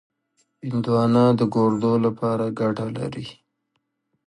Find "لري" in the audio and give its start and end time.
2.97-3.27